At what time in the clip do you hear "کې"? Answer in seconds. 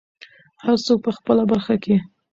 1.83-1.95